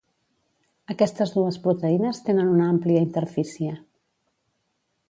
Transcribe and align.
Aquestes 0.93 1.33
dues 1.35 1.59
proteïnes 1.67 2.23
tenen 2.31 2.51
una 2.55 2.71
amplia 2.77 3.05
interfície. 3.11 3.79